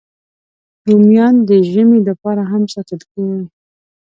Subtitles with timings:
[0.87, 3.41] رومیان د ژمي لپاره هم ساتل کېږي